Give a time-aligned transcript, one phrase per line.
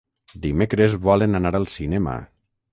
[0.45, 2.19] Dimecres volen anar al cinema.